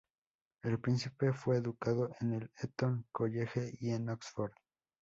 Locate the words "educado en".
1.57-2.33